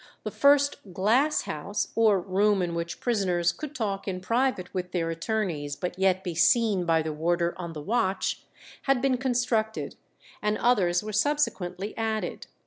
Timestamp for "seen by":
6.33-7.03